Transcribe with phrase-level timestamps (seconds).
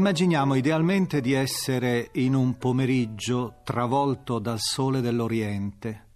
[0.00, 6.06] Immaginiamo idealmente di essere in un pomeriggio travolto dal sole dell'Oriente.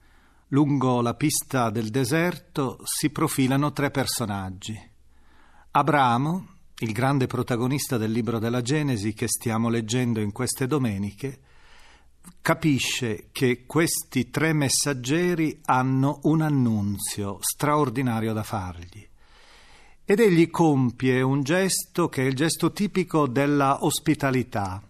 [0.48, 4.74] Lungo la pista del deserto si profilano tre personaggi.
[5.72, 6.46] Abramo,
[6.78, 11.40] il grande protagonista del libro della Genesi che stiamo leggendo in queste domeniche,
[12.40, 19.06] capisce che questi tre messaggeri hanno un annunzio straordinario da fargli.
[20.06, 24.82] Ed egli compie un gesto che è il gesto tipico della ospitalità,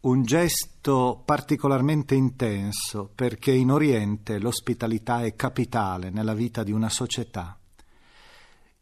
[0.00, 7.56] un gesto particolarmente intenso perché in Oriente l'ospitalità è capitale nella vita di una società.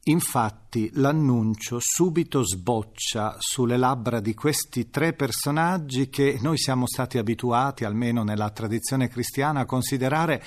[0.04, 7.84] Infatti l'annuncio subito sboccia sulle labbra di questi tre personaggi che noi siamo stati abituati,
[7.84, 10.42] almeno nella tradizione cristiana, a considerare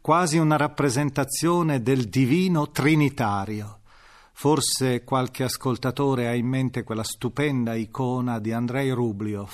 [0.00, 3.77] quasi una rappresentazione del divino trinitario.
[4.40, 9.50] Forse qualche ascoltatore ha in mente quella stupenda icona di Andrei Rubliov,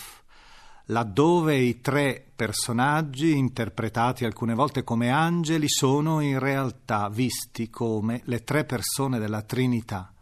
[0.89, 8.45] laddove i tre personaggi, interpretati alcune volte come angeli, sono in realtà visti come le
[8.45, 10.13] tre persone della Trinità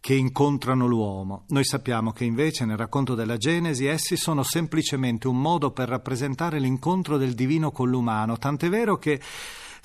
[0.00, 1.44] che incontrano l'uomo.
[1.50, 6.58] Noi sappiamo che invece nel racconto della Genesi essi sono semplicemente un modo per rappresentare
[6.58, 9.20] l'incontro del divino con l'umano, tant'è vero che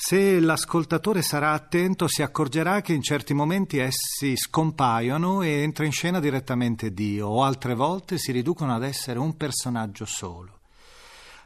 [0.02, 5.92] se l'ascoltatore sarà attento si accorgerà che in certi momenti essi scompaiono e entra in
[5.92, 10.60] scena direttamente Dio, o altre volte si riducono ad essere un personaggio solo.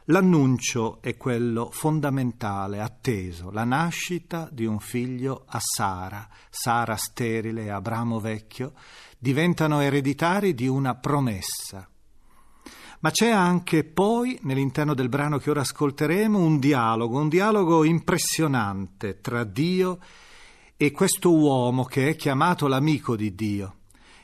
[0.04, 7.70] L'annuncio è quello fondamentale, atteso, la nascita di un figlio a Sara, Sara sterile e
[7.70, 8.74] Abramo vecchio,
[9.18, 11.88] diventano ereditari di una promessa.
[13.04, 19.20] Ma c'è anche poi, nell'interno del brano che ora ascolteremo, un dialogo, un dialogo impressionante
[19.20, 19.98] tra Dio
[20.74, 23.74] e questo uomo che è chiamato l'amico di Dio.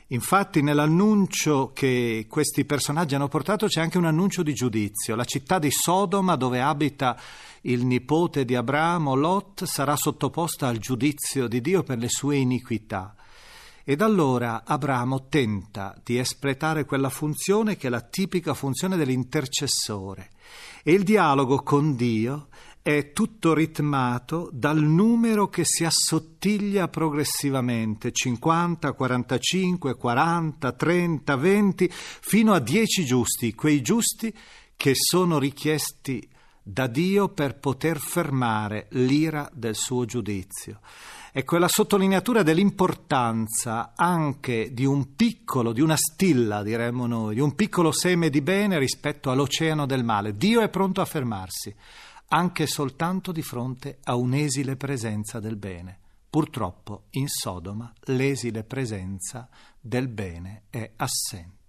[0.07, 5.15] Infatti nell'annuncio che questi personaggi hanno portato c'è anche un annuncio di giudizio.
[5.15, 7.15] La città di Sodoma, dove abita
[7.61, 13.13] il nipote di Abramo, Lot, sarà sottoposta al giudizio di Dio per le sue iniquità.
[13.83, 20.29] Ed allora Abramo tenta di espletare quella funzione che è la tipica funzione dell'intercessore.
[20.83, 22.47] E il dialogo con Dio
[22.83, 32.53] è tutto ritmato dal numero che si assottiglia progressivamente, 50, 45, 40, 30, 20, fino
[32.53, 34.35] a 10 giusti, quei giusti
[34.75, 36.27] che sono richiesti
[36.63, 40.79] da Dio per poter fermare l'ira del suo giudizio.
[41.33, 47.55] È la sottolineatura dell'importanza anche di un piccolo, di una stilla, diremmo noi, di un
[47.55, 50.35] piccolo seme di bene rispetto all'oceano del male.
[50.35, 51.73] Dio è pronto a fermarsi,
[52.27, 55.99] anche soltanto di fronte a un'esile presenza del bene.
[56.29, 59.47] Purtroppo in Sodoma l'esile presenza
[59.79, 61.60] del bene è assente.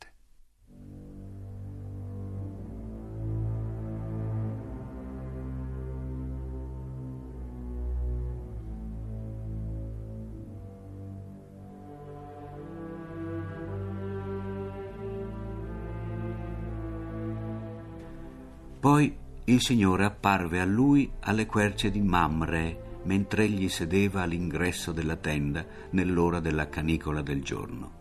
[18.83, 25.15] Poi il Signore apparve a lui alle querce di Mamre, mentre egli sedeva all'ingresso della
[25.15, 27.93] tenda nell'ora della canicola del giorno.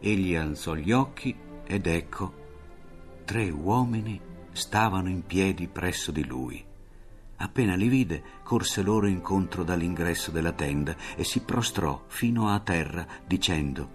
[0.00, 1.36] Egli alzò gli occhi
[1.66, 2.32] ed ecco,
[3.26, 4.18] tre uomini
[4.52, 6.64] stavano in piedi presso di lui.
[7.36, 13.06] Appena li vide, corse loro incontro dall'ingresso della tenda e si prostrò fino a terra,
[13.26, 13.90] dicendo,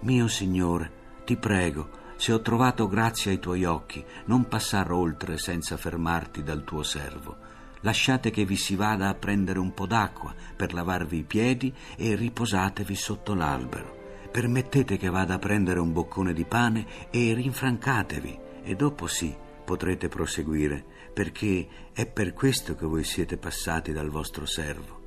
[0.00, 5.76] Mio Signore, ti prego, se ho trovato grazia ai tuoi occhi, non passar oltre senza
[5.76, 7.36] fermarti dal tuo servo.
[7.80, 12.14] Lasciate che vi si vada a prendere un po' d'acqua per lavarvi i piedi e
[12.14, 14.20] riposatevi sotto l'albero.
[14.30, 19.34] Permettete che vada a prendere un boccone di pane e rinfrancatevi, e dopo sì
[19.64, 25.00] potrete proseguire, perché è per questo che voi siete passati dal vostro servo.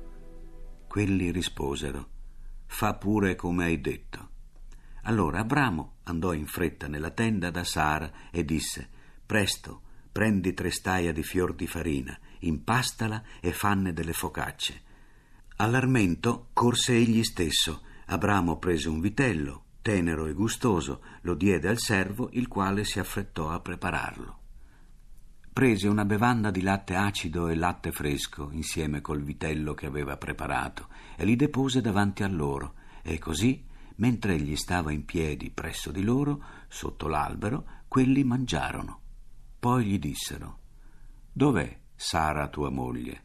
[0.86, 2.08] Quelli risposero,
[2.66, 4.28] fa pure come hai detto.
[5.04, 8.88] Allora Abramo andò in fretta nella tenda da Sara e disse:
[9.24, 14.82] Presto, prendi tre staia di fior di farina, impastala e fanne delle focacce.
[15.56, 17.82] All'armento corse egli stesso.
[18.06, 23.50] Abramo prese un vitello, tenero e gustoso, lo diede al servo, il quale si affrettò
[23.50, 24.38] a prepararlo.
[25.52, 30.88] Prese una bevanda di latte acido e latte fresco insieme col vitello che aveva preparato
[31.16, 33.65] e li depose davanti a loro, e così
[33.96, 39.00] Mentre egli stava in piedi presso di loro, sotto l'albero, quelli mangiarono.
[39.58, 40.58] Poi gli dissero:
[41.32, 43.22] Dov'è Sara tua moglie?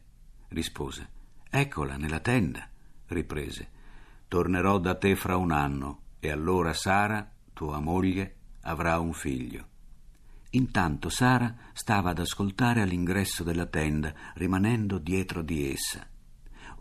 [0.48, 1.08] Rispose:
[1.50, 2.68] Eccola nella tenda.
[3.06, 3.70] Riprese:
[4.28, 9.68] Tornerò da te fra un anno, e allora Sara, tua moglie, avrà un figlio.
[10.50, 16.06] Intanto Sara stava ad ascoltare all'ingresso della tenda, rimanendo dietro di essa.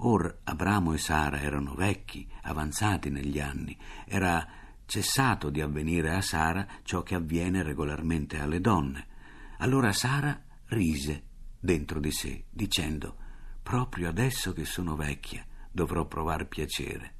[0.03, 4.47] Or Abramo e Sara erano vecchi, avanzati negli anni, era
[4.85, 9.07] cessato di avvenire a Sara ciò che avviene regolarmente alle donne.
[9.57, 11.23] Allora Sara rise
[11.59, 13.15] dentro di sé, dicendo
[13.61, 17.13] Proprio adesso che sono vecchia dovrò provar piacere.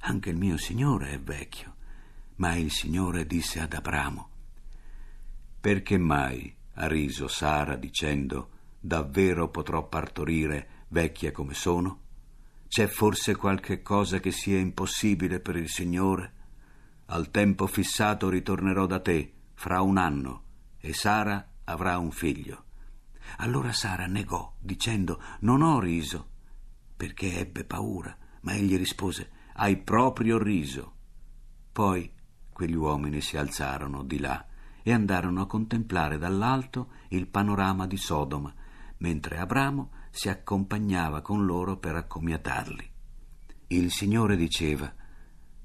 [0.00, 1.76] Anche il mio Signore è vecchio.
[2.36, 4.28] Ma il Signore disse ad Abramo
[5.58, 12.06] Perché mai ha riso Sara dicendo Davvero potrò partorire vecchia come sono?
[12.68, 16.32] C'è forse qualche cosa che sia impossibile per il Signore?
[17.06, 20.42] Al tempo fissato ritornerò da te, fra un anno,
[20.78, 22.64] e Sara avrà un figlio.
[23.38, 26.28] Allora Sara negò, dicendo, non ho riso,
[26.94, 30.94] perché ebbe paura, ma egli rispose, hai proprio riso.
[31.72, 32.12] Poi
[32.52, 34.46] quegli uomini si alzarono di là
[34.82, 38.52] e andarono a contemplare dall'alto il panorama di Sodoma,
[38.98, 42.90] mentre Abramo si accompagnava con loro per accomiatarli.
[43.68, 44.92] Il Signore diceva,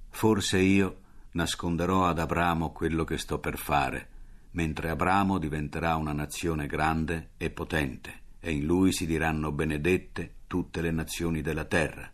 [0.10, 1.00] Forse io
[1.31, 4.10] nasconderò ad Abramo quello che sto per fare,
[4.51, 10.82] mentre Abramo diventerà una nazione grande e potente, e in lui si diranno benedette tutte
[10.82, 12.12] le nazioni della terra.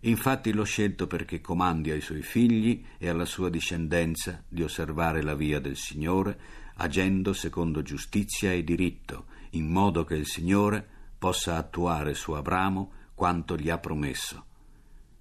[0.00, 5.34] Infatti l'ho scelto perché comandi ai suoi figli e alla sua discendenza di osservare la
[5.34, 6.38] via del Signore,
[6.76, 10.91] agendo secondo giustizia e diritto, in modo che il Signore
[11.22, 14.44] possa attuare su Abramo quanto gli ha promesso.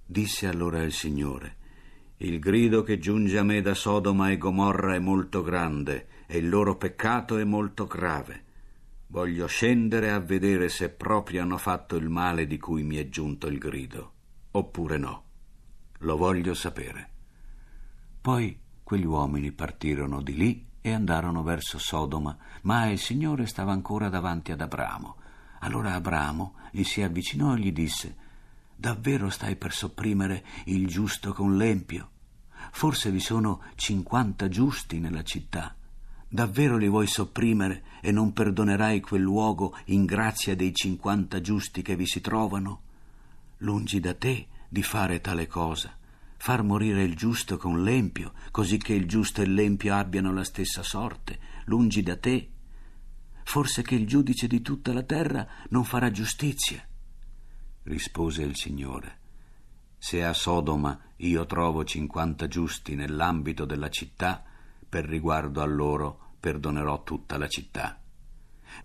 [0.04, 1.58] Disse allora il Signore,
[2.18, 6.50] il grido che giunge a me da Sodoma e Gomorra è molto grande e il
[6.50, 8.46] loro peccato è molto grave.
[9.10, 13.46] Voglio scendere a vedere se proprio hanno fatto il male di cui mi è giunto
[13.46, 14.14] il grido,
[14.54, 15.24] oppure no.
[16.00, 17.10] Lo voglio sapere.
[18.20, 24.10] Poi quegli uomini partirono di lì e andarono verso Sodoma, ma il Signore stava ancora
[24.10, 25.18] davanti ad Abramo.
[25.64, 28.16] Allora Abramo gli si avvicinò e gli disse
[28.76, 32.10] Davvero stai per sopprimere il giusto con l'empio?
[32.72, 35.76] Forse vi sono cinquanta giusti nella città.
[36.28, 41.96] Davvero li vuoi sopprimere e non perdonerai quel luogo in grazia dei cinquanta giusti che
[41.96, 42.82] vi si trovano?
[43.58, 45.96] Lungi da te di fare tale cosa.
[46.38, 50.82] Far morire il giusto con l'empio, così che il giusto e l'empio abbiano la stessa
[50.82, 51.38] sorte.
[51.66, 52.50] Lungi da te
[53.52, 56.82] forse che il giudice di tutta la terra non farà giustizia.
[57.84, 59.20] Rispose il Signore,
[59.98, 64.42] Se a Sodoma io trovo cinquanta giusti nell'ambito della città,
[64.88, 68.02] per riguardo a loro perdonerò tutta la città.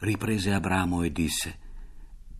[0.00, 1.58] Riprese Abramo e disse,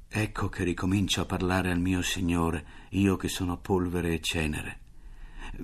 [0.09, 4.81] Ecco che ricomincio a parlare al mio Signore, io che sono polvere e cenere.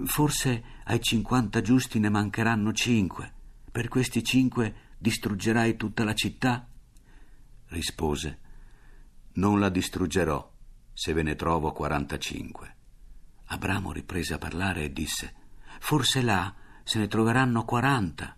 [0.04, 3.33] Forse ai cinquanta giusti ne mancheranno cinque.
[3.69, 6.64] Per questi cinque distruggerai tutta la città?
[7.66, 8.38] Rispose,
[9.32, 10.49] Non la distruggerò
[10.92, 12.76] se ve ne trovo quarantacinque.
[13.47, 15.35] Abramo riprese a parlare e disse,
[15.80, 16.54] Forse là
[16.85, 18.37] se ne troveranno quaranta.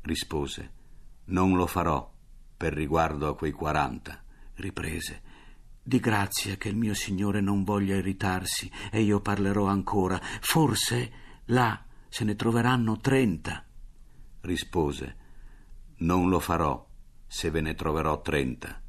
[0.00, 0.72] Rispose,
[1.26, 2.12] Non lo farò
[2.56, 4.20] per riguardo a quei quaranta.
[4.54, 5.22] Riprese,
[5.80, 10.20] Di grazia che il mio Signore non voglia irritarsi e io parlerò ancora.
[10.40, 11.12] Forse
[11.46, 13.64] là se ne troveranno trenta.
[14.40, 15.26] Rispose,
[15.98, 16.86] Non lo farò
[17.26, 18.80] se ve ne troverò trenta.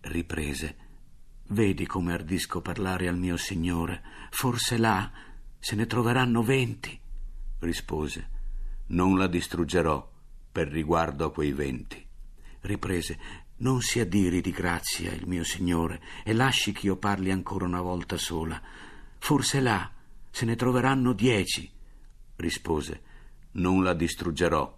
[0.00, 0.84] Riprese,
[1.48, 4.02] Vedi come ardisco parlare al mio Signore.
[4.30, 5.10] Forse là
[5.58, 6.98] se ne troveranno venti.
[7.60, 8.28] Rispose,
[8.88, 10.12] Non la distruggerò
[10.50, 12.04] per riguardo a quei venti.
[12.60, 13.18] Riprese,
[13.58, 17.80] Non si adiri di grazia il mio Signore e lasci che io parli ancora una
[17.80, 18.60] volta sola.
[19.18, 19.90] Forse là
[20.30, 21.70] se ne troveranno dieci.
[22.36, 23.02] Rispose,
[23.52, 24.76] Non la distruggerò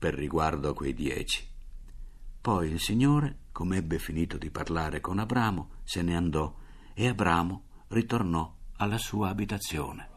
[0.00, 1.46] per riguardo a quei dieci.
[2.40, 6.56] Poi il Signore come ebbe finito di parlare con Abramo, se ne andò
[6.94, 10.09] e Abramo ritornò alla sua abitazione.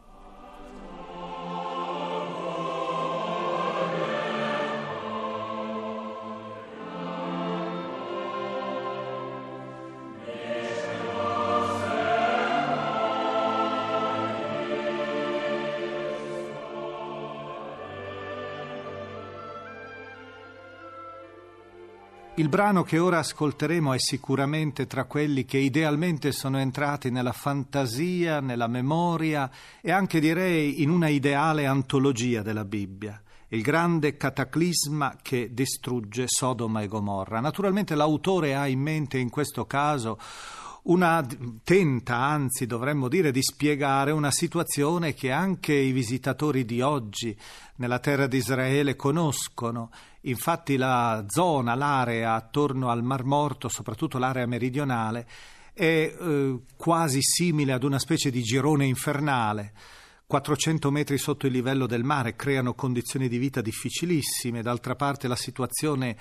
[22.36, 28.40] Il brano che ora ascolteremo è sicuramente tra quelli che idealmente sono entrati nella fantasia,
[28.40, 29.48] nella memoria
[29.80, 36.80] e anche direi in una ideale antologia della Bibbia il grande cataclisma che distrugge Sodoma
[36.80, 37.38] e Gomorra.
[37.38, 40.18] Naturalmente l'autore ha in mente in questo caso
[40.84, 41.24] una
[41.62, 47.36] tenta, anzi dovremmo dire, di spiegare una situazione che anche i visitatori di oggi
[47.76, 49.90] nella terra di Israele conoscono.
[50.26, 55.26] Infatti la zona, l'area attorno al Mar Morto, soprattutto l'area meridionale,
[55.72, 59.72] è eh, quasi simile ad una specie di girone infernale.
[60.26, 65.36] 400 metri sotto il livello del mare creano condizioni di vita difficilissime, d'altra parte la
[65.36, 66.16] situazione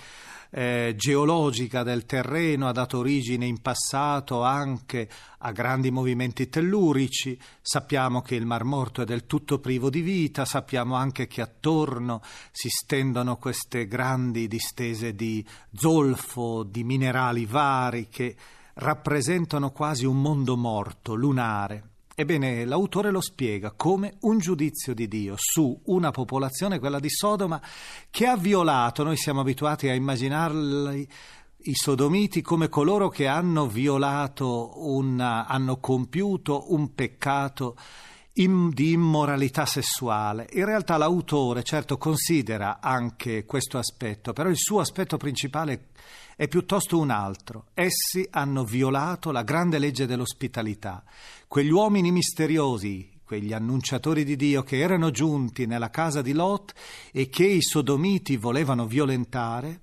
[0.56, 8.22] eh, geologica del terreno ha dato origine in passato anche a grandi movimenti tellurici, sappiamo
[8.22, 12.70] che il Mar Morto è del tutto privo di vita, sappiamo anche che attorno si
[12.70, 15.44] stendono queste grandi distese di
[15.74, 18.36] zolfo, di minerali vari che
[18.76, 21.93] rappresentano quasi un mondo morto, lunare.
[22.16, 27.60] Ebbene, l'autore lo spiega come un giudizio di Dio su una popolazione, quella di Sodoma,
[28.12, 31.08] che ha violato, noi siamo abituati a immaginarli
[31.66, 37.78] i sodomiti come coloro che hanno violato, una, hanno compiuto un peccato
[38.34, 40.48] in, di immoralità sessuale.
[40.54, 45.88] In realtà l'autore certo considera anche questo aspetto, però il suo aspetto principale
[46.36, 47.68] è piuttosto un altro.
[47.74, 51.04] Essi hanno violato la grande legge dell'ospitalità.
[51.54, 56.74] Quegli uomini misteriosi, quegli annunciatori di Dio che erano giunti nella casa di Lot
[57.12, 59.82] e che i sodomiti volevano violentare,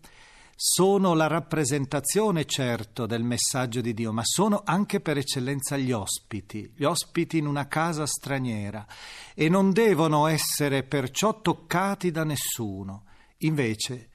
[0.56, 6.72] sono la rappresentazione certo del messaggio di Dio, ma sono anche per eccellenza gli ospiti,
[6.74, 8.84] gli ospiti in una casa straniera
[9.32, 13.04] e non devono essere perciò toccati da nessuno.
[13.42, 14.09] Invece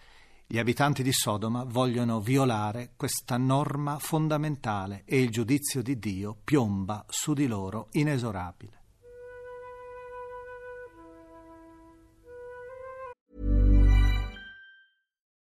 [0.48, 7.04] gli abitanti di Sodoma vogliono violare questa norma fondamentale e il giudizio di Dio piomba
[7.10, 8.84] su di loro inesorabile.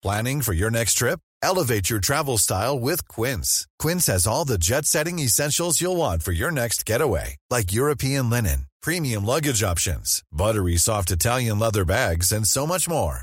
[0.03, 1.19] Planning for your next trip?
[1.43, 3.67] Elevate your travel style with Quince.
[3.79, 8.29] Quince has all the jet setting essentials you'll want for your next getaway, like European
[8.29, 13.23] linen, premium luggage options, buttery soft Italian leather bags, and so much more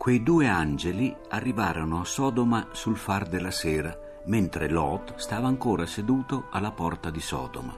[0.00, 6.46] Quei due angeli arrivarono a Sodoma sul far della sera, mentre Lot stava ancora seduto
[6.52, 7.76] alla porta di Sodoma.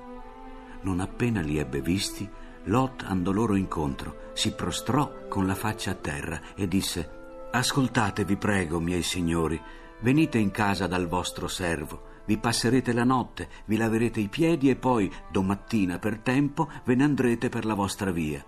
[0.82, 2.30] Non appena li ebbe visti,
[2.66, 8.36] Lot andò loro incontro, si prostrò con la faccia a terra e disse Ascoltate, vi
[8.36, 9.60] prego, miei signori,
[10.02, 14.76] venite in casa dal vostro servo, vi passerete la notte, vi laverete i piedi e
[14.76, 18.46] poi, domattina per tempo, ve ne andrete per la vostra via.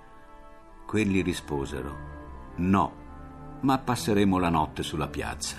[0.87, 2.12] Quelli risposero
[2.59, 3.02] No
[3.64, 5.56] ma passeremo la notte sulla piazza.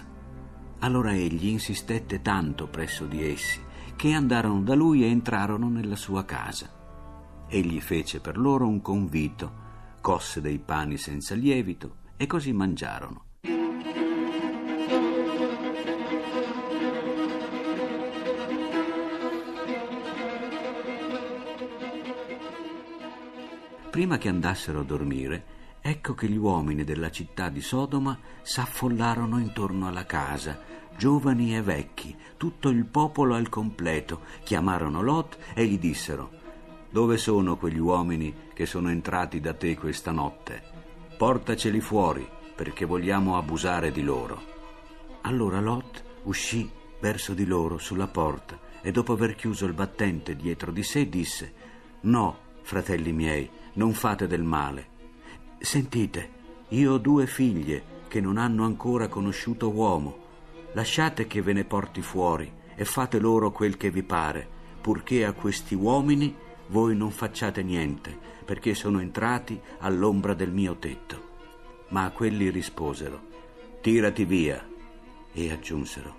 [0.80, 3.60] Allora egli insistette tanto presso di essi
[3.96, 6.70] che andarono da lui e entrarono nella sua casa.
[7.48, 9.64] Egli fece per loro un convito,
[10.02, 13.24] cosse dei pani senza lievito e così mangiarono.
[23.90, 25.55] Prima che andassero a dormire,
[25.88, 30.60] Ecco che gli uomini della città di Sodoma s'affollarono intorno alla casa,
[30.98, 36.32] giovani e vecchi, tutto il popolo al completo, chiamarono Lot e gli dissero
[36.90, 40.64] Dove sono quegli uomini che sono entrati da te questa notte?
[41.20, 44.42] Portaceli fuori, perché vogliamo abusare di loro.
[45.22, 46.68] Allora Lot uscì
[47.00, 51.54] verso di loro sulla porta e dopo aver chiuso il battente dietro di sé disse
[52.02, 54.94] No, fratelli miei, non fate del male
[55.60, 56.30] Sentite,
[56.70, 60.24] io ho due figlie che non hanno ancora conosciuto uomo.
[60.74, 64.48] Lasciate che ve ne porti fuori e fate loro quel che vi pare,
[64.82, 66.36] purché a questi uomini
[66.68, 71.34] voi non facciate niente, perché sono entrati all'ombra del mio tetto.
[71.90, 73.22] Ma a quelli risposero,
[73.82, 74.64] tirati via.
[75.32, 76.16] E aggiunsero,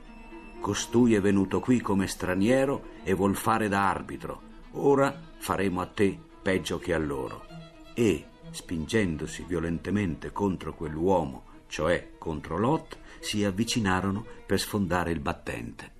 [0.61, 4.43] costui è venuto qui come straniero e vuol fare da arbitro.
[4.73, 7.47] Ora faremo a te peggio che a loro.
[7.95, 15.93] E, spingendosi violentemente contro quell'uomo, cioè contro Lot, si avvicinarono per sfondare il battente.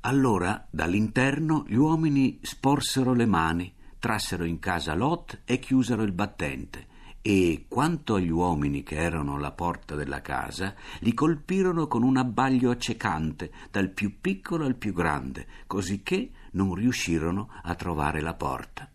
[0.00, 6.86] Allora dall'interno gli uomini sporsero le mani, trassero in casa Lot e chiusero il battente,
[7.22, 12.70] e quanto agli uomini che erano alla porta della casa, li colpirono con un abbaglio
[12.70, 18.90] accecante, dal più piccolo al più grande, cosicché non riuscirono a trovare la porta.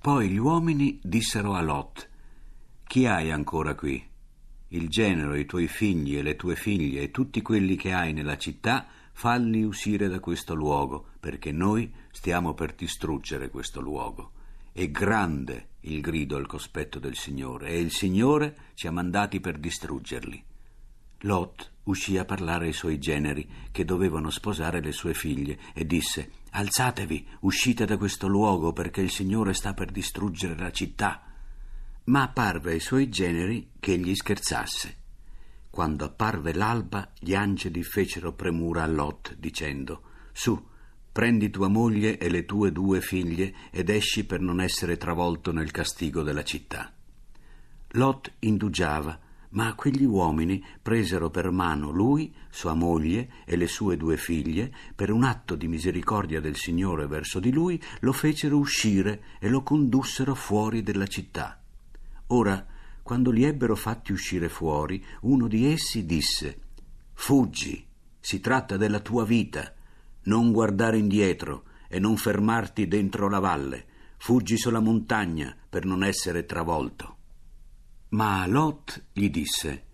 [0.00, 2.08] Poi gli uomini dissero a Lot,
[2.84, 4.02] Chi hai ancora qui?
[4.68, 8.38] Il genero, i tuoi figli e le tue figlie e tutti quelli che hai nella
[8.38, 14.30] città, falli uscire da questo luogo, perché noi stiamo per distruggere questo luogo.
[14.72, 19.58] È grande il grido al cospetto del Signore, e il Signore ci ha mandati per
[19.58, 20.42] distruggerli.
[21.22, 26.30] Lot uscì a parlare ai suoi generi che dovevano sposare le sue figlie e disse
[26.50, 31.22] Alzatevi, uscite da questo luogo perché il Signore sta per distruggere la città.
[32.04, 34.96] Ma apparve ai suoi generi che egli scherzasse.
[35.68, 40.60] Quando apparve l'alba, gli angeli fecero premura a Lot, dicendo Su,
[41.12, 45.70] prendi tua moglie e le tue due figlie ed esci per non essere travolto nel
[45.70, 46.92] castigo della città.
[47.92, 49.18] Lot indugiava
[49.50, 55.10] ma quegli uomini presero per mano lui, sua moglie e le sue due figlie, per
[55.10, 60.34] un atto di misericordia del Signore verso di lui, lo fecero uscire e lo condussero
[60.34, 61.60] fuori della città.
[62.28, 62.66] Ora,
[63.02, 66.58] quando li ebbero fatti uscire fuori, uno di essi disse
[67.14, 67.84] Fuggi,
[68.20, 69.72] si tratta della tua vita,
[70.24, 73.86] non guardare indietro e non fermarti dentro la valle,
[74.18, 77.17] fuggi sulla montagna per non essere travolto.
[78.10, 79.84] Ma Lot gli disse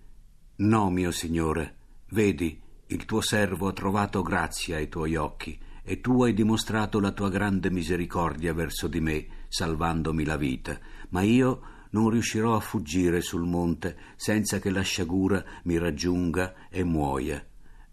[0.56, 1.76] No, mio signore,
[2.10, 7.10] vedi, il tuo servo ha trovato grazia ai tuoi occhi, e tu hai dimostrato la
[7.10, 13.20] tua grande misericordia verso di me, salvandomi la vita, ma io non riuscirò a fuggire
[13.20, 17.44] sul monte senza che la sciagura mi raggiunga e muoia.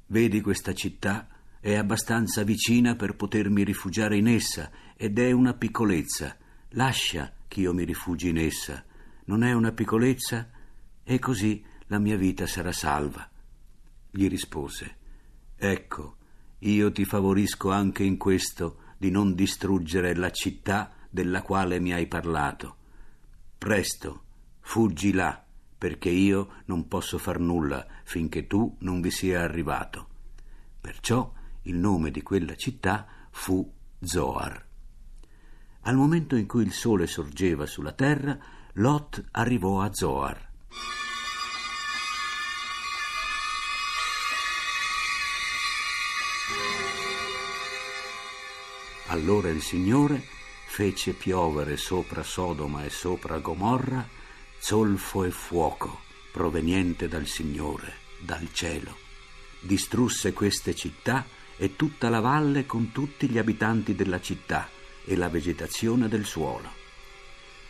[0.06, 1.28] Vedi questa città?
[1.60, 6.38] È abbastanza vicina per potermi rifugiare in essa, ed è una piccolezza.
[6.74, 8.86] Lascia che io mi rifugi in essa
[9.26, 10.50] non è una piccolezza?
[11.04, 13.30] E così la mia vita sarà salva.
[14.10, 14.98] Gli rispose,
[15.64, 16.16] Ecco,
[16.60, 22.08] io ti favorisco anche in questo di non distruggere la città della quale mi hai
[22.08, 22.78] parlato.
[23.58, 24.24] Presto,
[24.60, 25.44] fuggi là,
[25.78, 30.08] perché io non posso far nulla finché tu non vi sia arrivato.
[30.82, 31.32] Perciò
[31.64, 34.66] il nome di quella città fu Zoar.
[35.82, 38.38] Al momento in cui il sole sorgeva sulla terra,
[38.76, 40.50] Lot arrivò a Zoar.
[49.08, 50.24] Allora il Signore
[50.68, 54.08] fece piovere sopra Sodoma e sopra Gomorra
[54.58, 56.00] zolfo e fuoco
[56.32, 58.96] proveniente dal Signore, dal cielo.
[59.60, 61.26] Distrusse queste città
[61.58, 64.70] e tutta la valle con tutti gli abitanti della città
[65.04, 66.70] e la vegetazione del suolo.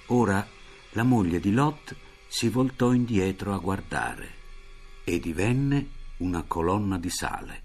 [0.08, 0.48] Ora
[0.93, 1.95] la moglie di Lot
[2.27, 4.39] si voltò indietro a guardare
[5.06, 7.62] e divenne una colonna di sale.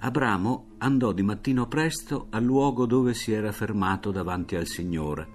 [0.00, 5.26] Abramo andò di mattino presto al luogo dove si era fermato davanti al Signore,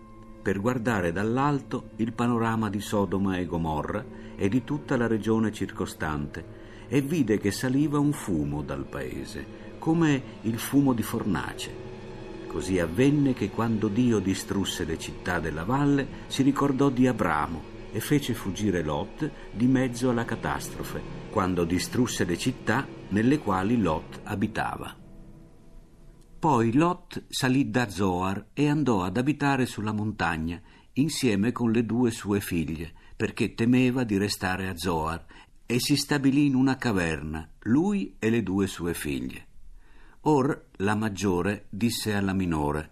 [0.42, 6.62] per guardare dall'alto il panorama di Sodoma e Gomorra e di tutta la regione circostante,
[6.88, 11.83] e vide che saliva un fumo dal paese, come il fumo di fornace.
[12.54, 18.00] Così avvenne che quando Dio distrusse le città della valle, si ricordò di Abramo e
[18.00, 24.96] fece fuggire Lot di mezzo alla catastrofe, quando distrusse le città nelle quali Lot abitava.
[26.38, 30.62] Poi Lot salì da Zoar e andò ad abitare sulla montagna
[30.94, 35.26] insieme con le due sue figlie, perché temeva di restare a Zoar,
[35.66, 39.48] e si stabilì in una caverna, lui e le due sue figlie.
[40.26, 42.92] Or la maggiore disse alla minore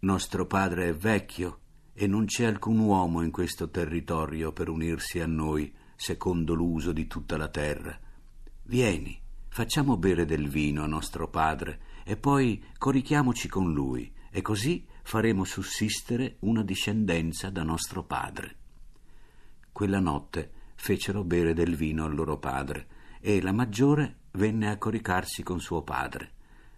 [0.00, 1.60] Nostro padre è vecchio
[1.94, 7.06] e non c'è alcun uomo in questo territorio per unirsi a noi, secondo l'uso di
[7.06, 7.98] tutta la terra.
[8.64, 14.86] Vieni, facciamo bere del vino a nostro padre e poi corichiamoci con lui, e così
[15.02, 18.56] faremo sussistere una discendenza da nostro padre.
[19.72, 22.86] Quella notte fecero bere del vino al loro padre,
[23.18, 26.30] e la maggiore venne a coricarsi con suo padre,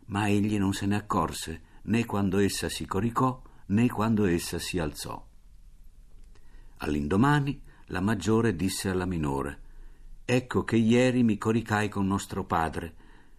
[0.07, 4.79] ma egli non se ne accorse né quando essa si coricò né quando essa si
[4.79, 5.23] alzò.
[6.79, 9.69] All'indomani la maggiore disse alla minore
[10.25, 12.95] Ecco che ieri mi coricai con nostro padre,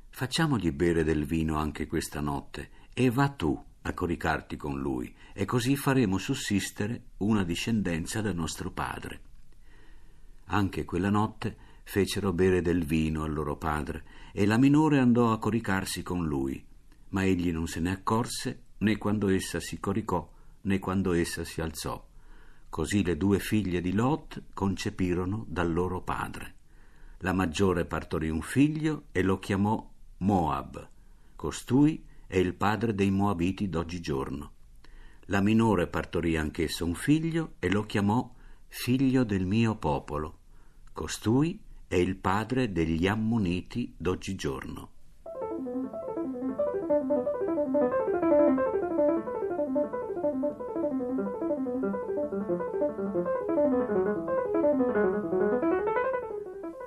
[0.09, 5.45] facciamogli bere del vino anche questa notte, e va tu a coricarti con lui, e
[5.45, 9.21] così faremo sussistere una discendenza da nostro padre.
[10.47, 15.39] Anche quella notte fecero bere del vino al loro padre, e la minore andò a
[15.39, 16.63] coricarsi con lui,
[17.09, 20.29] ma egli non se ne accorse né quando essa si coricò
[20.61, 22.03] né quando essa si alzò.
[22.69, 26.55] Così le due figlie di Lot concepirono dal loro padre.
[27.19, 30.89] La maggiore partorì un figlio e lo chiamò Moab.
[31.35, 34.51] Costui è il padre dei Moabiti d'oggigiorno.
[35.25, 38.33] La minore partorì anch'essa un figlio e lo chiamò
[38.67, 40.39] figlio del mio popolo.
[40.93, 41.59] Costui
[41.91, 44.91] è il padre degli Ammoniti d'oggigiorno.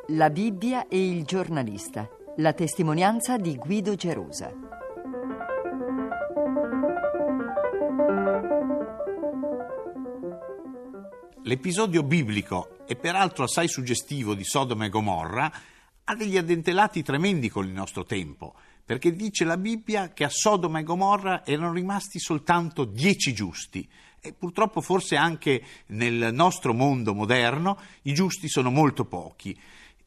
[0.07, 2.09] La Bibbia e il giornalista.
[2.37, 4.51] La testimonianza di Guido Gerusa.
[11.43, 15.53] L'episodio biblico, e peraltro assai suggestivo, di Sodoma e Gomorra
[16.05, 20.79] ha degli addentelati tremendi con il nostro tempo, perché dice la Bibbia che a Sodoma
[20.79, 23.89] e Gomorra erano rimasti soltanto dieci giusti.
[24.21, 29.55] E purtroppo forse anche nel nostro mondo moderno i giusti sono molto pochi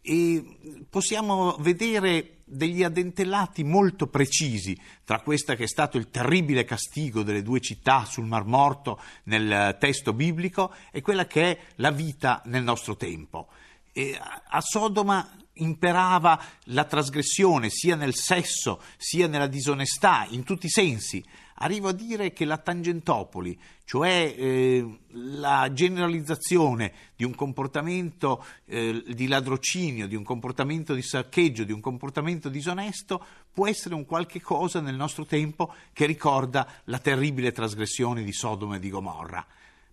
[0.02, 7.22] e possiamo vedere degli addentellati molto precisi tra questo che è stato il terribile castigo
[7.22, 12.42] delle due città sul Mar Morto nel testo biblico e quella che è la vita
[12.46, 13.50] nel nostro tempo.
[13.92, 20.70] E a Sodoma imperava la trasgressione sia nel sesso sia nella disonestà, in tutti i
[20.70, 21.24] sensi.
[21.60, 29.28] Arrivo a dire che la Tangentopoli, cioè eh, la generalizzazione di un comportamento eh, di
[29.28, 34.82] ladrocinio, di un comportamento di saccheggio, di un comportamento disonesto, può essere un qualche cosa
[34.82, 39.46] nel nostro tempo che ricorda la terribile trasgressione di Sodoma e di Gomorra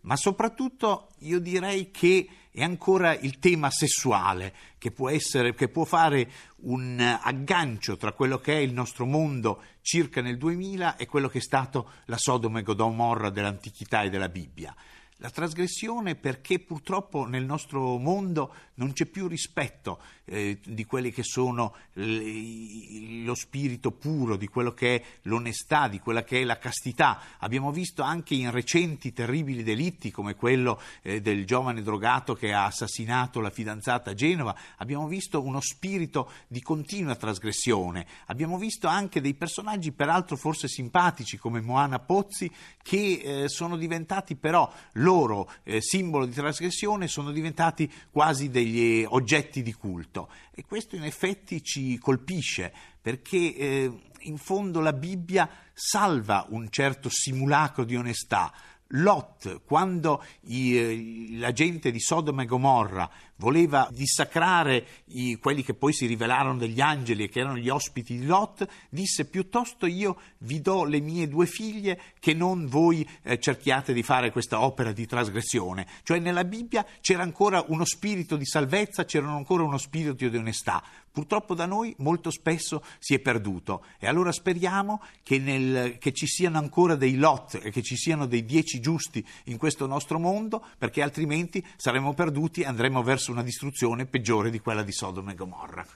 [0.05, 5.85] ma soprattutto io direi che è ancora il tema sessuale che può, essere, che può
[5.85, 6.31] fare
[6.63, 11.39] un aggancio tra quello che è il nostro mondo circa nel 2000 e quello che
[11.39, 14.75] è stato la Sodoma e Gomorra dell'antichità e della Bibbia.
[15.19, 21.23] La trasgressione perché purtroppo nel nostro mondo non c'è più rispetto eh, di quelli che
[21.23, 26.59] sono l- lo spirito puro, di quello che è l'onestà, di quella che è la
[26.59, 27.21] castità.
[27.39, 32.65] Abbiamo visto anche in recenti terribili delitti come quello eh, del giovane drogato che ha
[32.65, 38.07] assassinato la fidanzata a Genova, abbiamo visto uno spirito di continua trasgressione.
[38.27, 42.51] Abbiamo visto anche dei personaggi peraltro forse simpatici come Moana Pozzi
[42.83, 49.63] che eh, sono diventati però loro eh, simbolo di trasgressione, sono diventati quasi degli oggetti
[49.63, 56.47] di culto e questo in effetti ci colpisce perché eh, in fondo la Bibbia salva
[56.49, 58.53] un certo simulacro di onestà.
[58.89, 65.75] Lot, quando i, eh, la gente di Sodoma e Gomorra voleva dissacrare i, quelli che
[65.75, 70.21] poi si rivelarono degli angeli e che erano gli ospiti di Lot, disse piuttosto io
[70.39, 74.93] vi do le mie due figlie che non voi eh, cerchiate di fare questa opera
[74.93, 75.87] di trasgressione.
[76.03, 80.83] Cioè nella Bibbia c'era ancora uno spirito di salvezza, c'era ancora uno spirito di onestà.
[81.15, 86.27] Purtroppo da noi molto spesso si è perduto e allora speriamo che, nel, che ci
[86.27, 90.65] siano ancora dei Lot e che ci siano dei dieci giusti in questo nostro mondo
[90.77, 95.33] perché altrimenti saremo perduti e andremo verso verso una distruzione peggiore di quella di Sodoma
[95.33, 95.87] e Gomorra.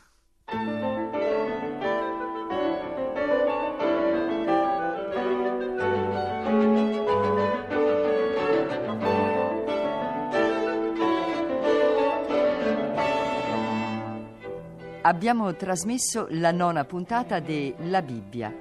[15.02, 18.54] Abbiamo trasmesso la nona puntata de La Bibbia,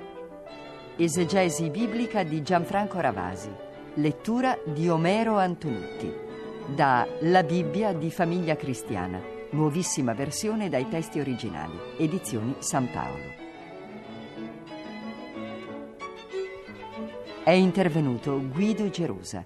[0.98, 3.52] esegesi biblica di Gianfranco Ravasi,
[3.96, 6.26] lettura di Omero Antonutti
[6.68, 13.46] da La Bibbia di Famiglia Cristiana, nuovissima versione dai testi originali, edizioni San Paolo.
[17.44, 19.46] È intervenuto Guido Gerusa.